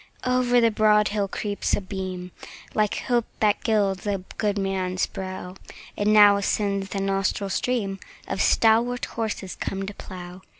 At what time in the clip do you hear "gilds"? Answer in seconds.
3.63-4.07